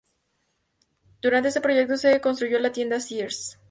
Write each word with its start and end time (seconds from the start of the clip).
Durante 1.21 1.49
este 1.49 1.61
proyecto 1.61 1.95
se 1.95 2.19
construyó 2.21 2.57
la 2.57 2.71
tienda 2.71 2.99
Sears. 2.99 3.59